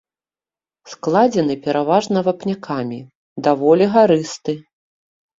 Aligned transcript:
Складзены 0.91 1.55
пераважна 1.65 2.23
вапнякамі, 2.27 2.97
даволі 3.49 3.85
гарысты. 3.97 4.57